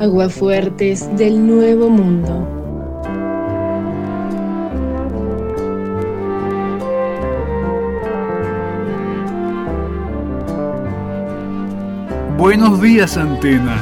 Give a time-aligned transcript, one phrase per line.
[0.00, 2.48] Aguafuertes del Nuevo Mundo.
[12.38, 13.76] Buenos días, Antena.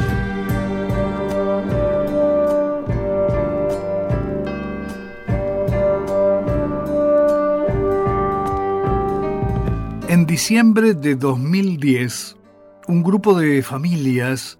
[10.08, 12.36] En diciembre de 2010,
[12.88, 14.57] un grupo de familias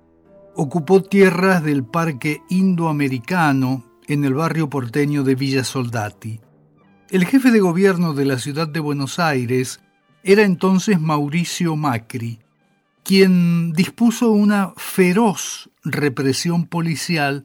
[0.61, 6.41] ocupó tierras del Parque Indoamericano en el barrio porteño de Villa Soldati.
[7.11, 9.79] El jefe de gobierno de la ciudad de Buenos Aires
[10.25, 12.41] era entonces Mauricio Macri,
[13.05, 17.45] quien dispuso una feroz represión policial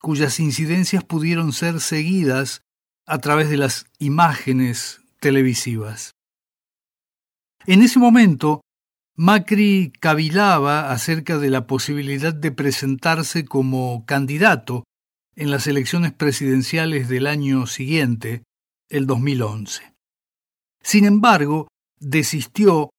[0.00, 2.62] cuyas incidencias pudieron ser seguidas
[3.04, 6.12] a través de las imágenes televisivas.
[7.66, 8.62] En ese momento,
[9.20, 14.84] Macri cavilaba acerca de la posibilidad de presentarse como candidato
[15.34, 18.44] en las elecciones presidenciales del año siguiente,
[18.88, 19.92] el 2011.
[20.84, 21.66] Sin embargo,
[21.98, 22.90] desistió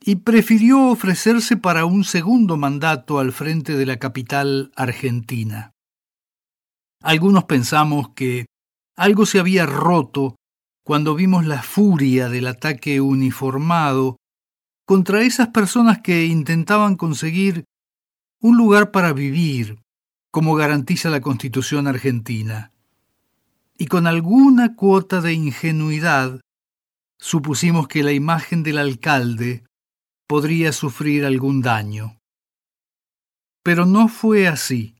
[0.00, 5.72] y prefirió ofrecerse para un segundo mandato al frente de la capital argentina.
[7.02, 8.46] Algunos pensamos que
[8.96, 10.36] algo se había roto
[10.82, 14.16] cuando vimos la furia del ataque uniformado
[14.88, 17.64] contra esas personas que intentaban conseguir
[18.40, 19.82] un lugar para vivir,
[20.30, 22.72] como garantiza la Constitución argentina.
[23.76, 26.40] Y con alguna cuota de ingenuidad,
[27.18, 29.62] supusimos que la imagen del alcalde
[30.26, 32.18] podría sufrir algún daño.
[33.62, 34.96] Pero no fue así.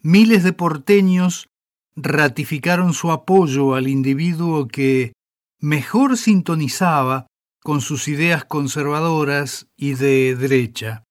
[0.00, 1.48] Miles de porteños
[1.94, 5.12] ratificaron su apoyo al individuo que
[5.60, 7.26] mejor sintonizaba
[7.64, 11.04] con sus ideas conservadoras y de derecha,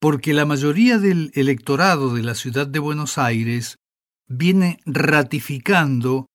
[0.00, 3.76] porque la mayoría del electorado de la ciudad de Buenos Aires
[4.28, 6.26] viene ratificando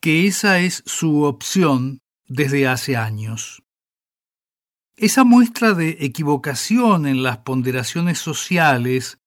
[0.00, 1.98] que esa es su opción
[2.28, 3.64] desde hace años.
[4.96, 9.18] Esa muestra de equivocación en las ponderaciones sociales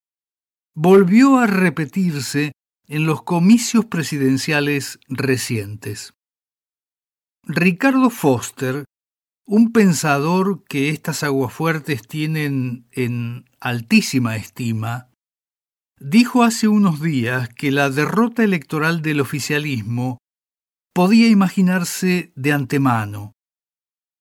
[0.73, 2.53] volvió a repetirse
[2.87, 6.13] en los comicios presidenciales recientes.
[7.43, 8.85] Ricardo Foster
[9.45, 15.09] un pensador que estas aguafuertes tienen en altísima estima,
[15.99, 20.17] dijo hace unos días que la derrota electoral del oficialismo
[20.93, 23.33] podía imaginarse de antemano,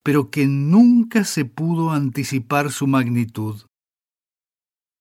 [0.03, 3.63] pero que nunca se pudo anticipar su magnitud.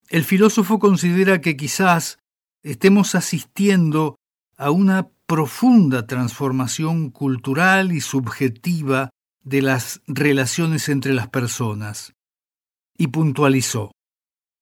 [0.10, 2.20] El filósofo considera que quizás
[2.64, 4.16] estemos asistiendo
[4.58, 9.10] a una profunda transformación cultural y subjetiva
[9.50, 12.14] de las relaciones entre las personas
[12.96, 13.92] y puntualizó.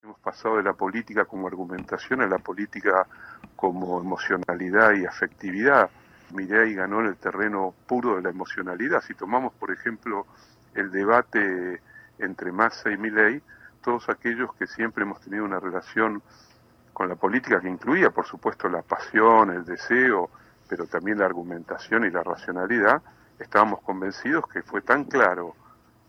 [0.02, 3.06] Hemos pasado de la política como argumentación a la política
[3.58, 5.90] como emocionalidad y afectividad.
[6.34, 9.02] Milei ganó en el terreno puro de la emocionalidad.
[9.02, 10.26] Si tomamos, por ejemplo,
[10.74, 11.82] el debate
[12.20, 13.42] entre Massa y Milei,
[13.82, 16.22] todos aquellos que siempre hemos tenido una relación
[16.94, 20.30] con la política que incluía, por supuesto, la pasión, el deseo,
[20.70, 23.02] pero también la argumentación y la racionalidad,
[23.40, 25.56] estábamos convencidos que fue tan claro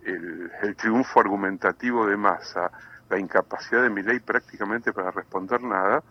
[0.05, 2.71] el, triunfo argumentativo de Massa,
[3.09, 6.03] la incapacidad de Milei prácticamente para responder nada,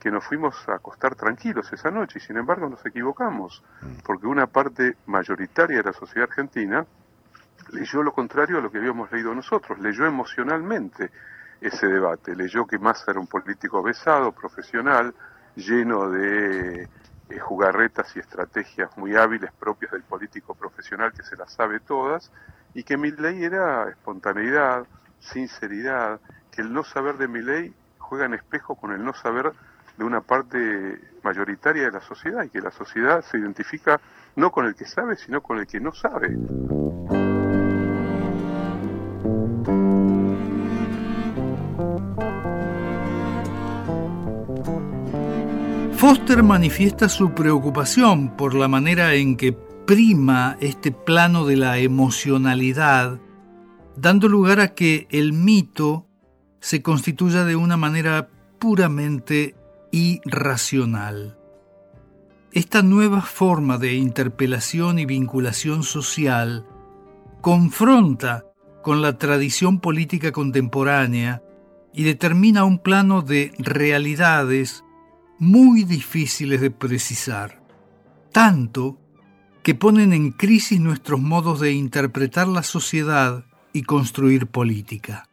[0.00, 4.02] que nos fuimos a acostar tranquilos esa noche y sin embargo nos equivocamos, mm.
[4.04, 6.84] porque una parte mayoritaria de la sociedad argentina
[7.72, 11.10] leyó lo contrario a lo que habíamos leído nosotros, leyó emocionalmente
[11.60, 15.14] ese debate, leyó que Massa era un político besado, profesional,
[15.56, 16.88] lleno de
[17.28, 22.30] eh, jugarretas y estrategias muy hábiles propias del político profesional que se las sabe todas,
[22.74, 24.86] y que mi ley era espontaneidad,
[25.18, 26.20] sinceridad,
[26.50, 29.52] que el no saber de mi ley juega en espejo con el no saber
[29.96, 34.00] de una parte mayoritaria de la sociedad y que la sociedad se identifica
[34.36, 36.36] no con el que sabe, sino con el que no sabe.
[46.08, 53.18] Foster manifiesta su preocupación por la manera en que prima este plano de la emocionalidad,
[53.96, 56.06] dando lugar a que el mito
[56.60, 58.28] se constituya de una manera
[58.60, 59.56] puramente
[59.90, 61.40] irracional.
[62.52, 66.68] Esta nueva forma de interpelación y vinculación social
[67.40, 68.44] confronta
[68.80, 71.42] con la tradición política contemporánea
[71.92, 74.84] y determina un plano de realidades
[75.38, 77.62] muy difíciles de precisar,
[78.32, 78.98] tanto
[79.62, 85.28] que ponen en crisis nuestros modos de interpretar la sociedad y construir política.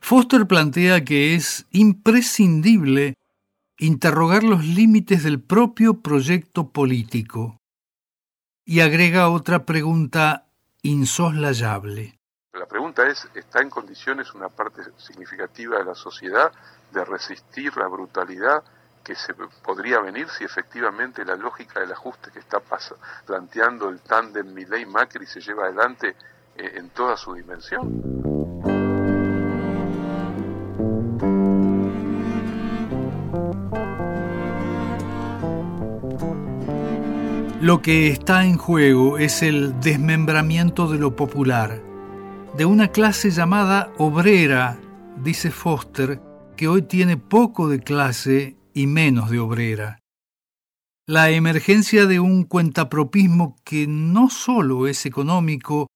[0.00, 3.14] Foster plantea que es imprescindible
[3.78, 7.58] interrogar los límites del propio proyecto político.
[8.64, 10.46] Y agrega otra pregunta
[10.82, 12.18] insoslayable.
[12.52, 16.52] La pregunta es, ¿está en condiciones una parte significativa de la sociedad
[16.92, 18.62] de resistir la brutalidad
[19.02, 22.60] que se podría venir si efectivamente la lógica del ajuste que está
[23.26, 26.16] planteando el tándem Milei-Macri se lleva adelante
[26.56, 28.20] eh, en toda su dimensión?
[37.60, 41.82] Lo que está en juego es el desmembramiento de lo popular,
[42.56, 44.78] de una clase llamada obrera,
[45.18, 46.20] dice Foster,
[46.56, 50.00] que hoy tiene poco de clase y menos de obrera.
[51.06, 55.88] La emergencia de un cuentapropismo que no solo es económico,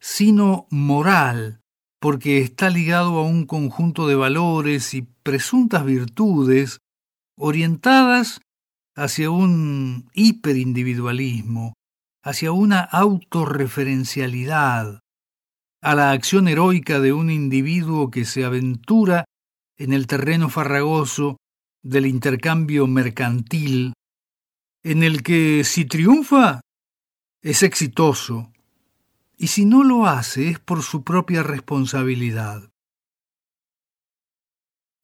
[0.00, 1.60] sino moral,
[2.00, 6.78] porque está ligado a un conjunto de valores y presuntas virtudes
[7.36, 8.40] orientadas
[8.94, 11.74] hacia un hiperindividualismo,
[12.22, 15.00] hacia una autorreferencialidad,
[15.80, 19.24] a la acción heroica de un individuo que se aventura
[19.76, 21.36] en el terreno farragoso
[21.82, 23.94] del intercambio mercantil,
[24.82, 26.60] en el que si triunfa
[27.42, 28.52] es exitoso,
[29.36, 32.68] y si no lo hace es por su propia responsabilidad.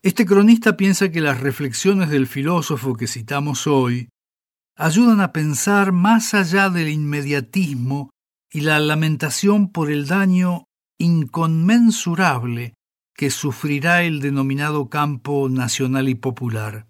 [0.03, 4.11] Este cronista piensa que las reflexiones del filósofo que citamos hoy
[4.76, 8.11] ayudan a pensar más allá del inmediatismo
[8.50, 10.65] y la lamentación por el daño
[10.99, 12.75] inconmensurable
[13.14, 16.87] que sufrirá el denominado campo nacional y popular.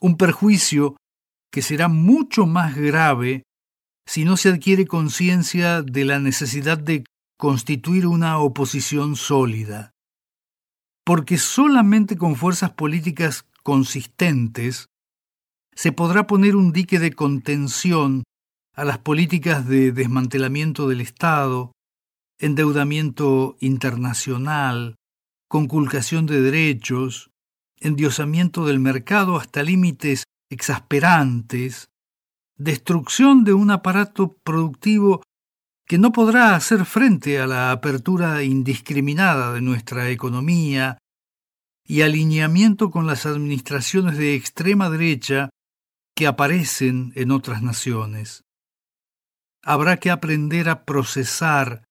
[0.00, 0.96] Un perjuicio
[1.50, 3.42] que será mucho más grave
[4.06, 7.04] si no se adquiere conciencia de la necesidad de
[7.38, 9.92] constituir una oposición sólida
[11.08, 14.90] porque solamente con fuerzas políticas consistentes
[15.74, 18.24] se podrá poner un dique de contención
[18.74, 21.72] a las políticas de desmantelamiento del Estado,
[22.38, 24.96] endeudamiento internacional,
[25.48, 27.30] conculcación de derechos,
[27.80, 31.88] endiosamiento del mercado hasta límites exasperantes,
[32.56, 35.22] destrucción de un aparato productivo
[35.86, 40.98] que no podrá hacer frente a la apertura indiscriminada de nuestra economía
[41.84, 45.48] y alineamiento con las administraciones de extrema derecha
[46.14, 48.42] que aparecen en otras naciones.
[49.62, 51.87] Habrá que aprender a procesar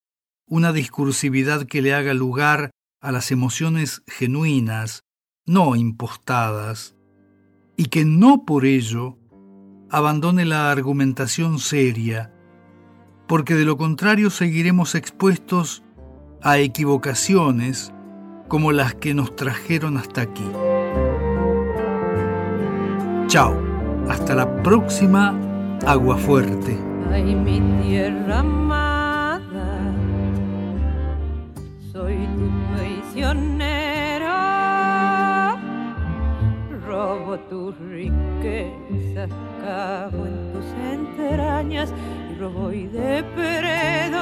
[0.47, 2.71] una discursividad que le haga lugar
[3.01, 5.03] a las emociones genuinas,
[5.45, 6.95] no impostadas,
[7.75, 9.17] y que no por ello
[9.89, 12.33] abandone la argumentación seria,
[13.27, 15.83] porque de lo contrario seguiremos expuestos
[16.41, 17.93] a equivocaciones
[18.47, 20.50] como las que nos trajeron hasta aquí.
[23.27, 23.61] Chao,
[24.09, 25.38] hasta la próxima
[25.85, 26.77] Agua Fuerte.
[36.85, 39.29] Robo tus riquezas,
[39.61, 41.91] cago en tus entrañas
[42.39, 44.19] robo y depredo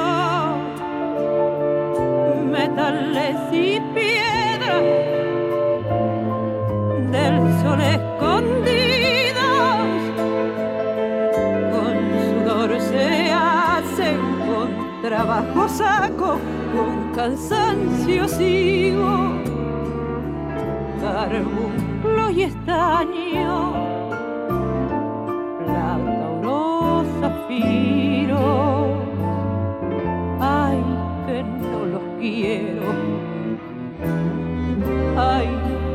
[2.52, 4.84] metales y piedras
[7.12, 9.36] del sol escondidos.
[11.72, 16.40] Con sudor se hacen con trabajo saco
[16.74, 19.32] con cansancio sigo
[21.02, 23.86] carbunclo y estaño
[30.40, 30.84] Ay,
[31.26, 32.84] que no los quiero.
[35.18, 35.48] Ay,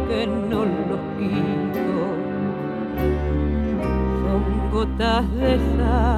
[0.09, 1.95] que no los quito.
[4.23, 6.10] Son gotas de sangre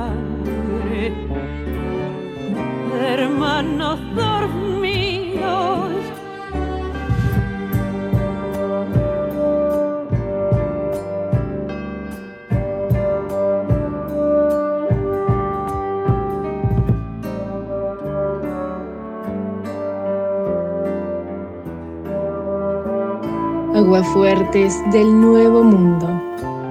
[23.83, 26.07] aguafuertes del Nuevo Mundo.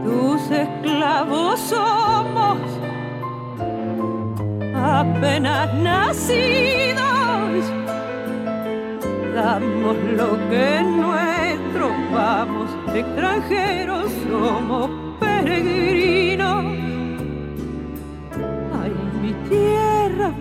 [0.06, 2.58] Tus esclavos somos,
[4.74, 7.66] apenas nacidos,
[9.36, 14.90] damos lo que es nuestro, vamos extranjeros, somos
[15.20, 16.66] peregrinos.
[18.82, 20.32] Ay, mi tierra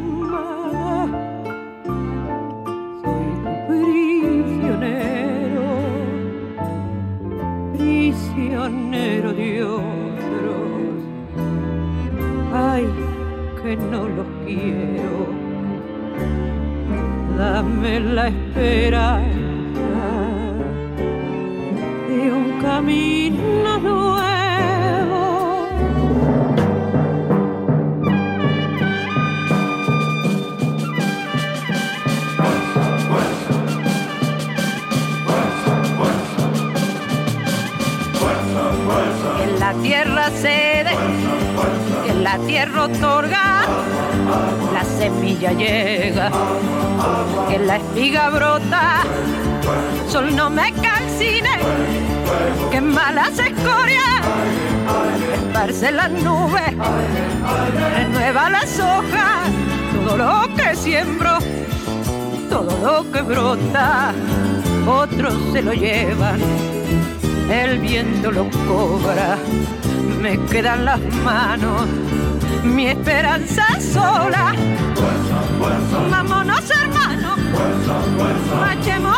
[13.76, 15.28] no los quiero.
[17.38, 19.20] Dame la esperanza
[22.08, 24.19] de un camino.
[42.30, 43.62] La tierra otorga,
[44.72, 46.30] la semilla llega,
[47.49, 49.02] que la espiga brota,
[50.08, 51.50] sol no me calcine,
[52.70, 54.20] que malas escorias,
[55.34, 56.72] esparce las nubes,
[57.96, 59.49] renueva las hojas,
[59.92, 61.37] todo lo que siembro,
[62.49, 64.12] todo lo que brota,
[64.87, 66.38] otros se lo llevan
[67.50, 69.37] el viento lo cobra,
[70.20, 71.86] me quedan las manos,
[72.62, 74.54] mi esperanza sola.
[76.10, 77.38] Vámonos hermanos,
[78.60, 79.09] marchemos,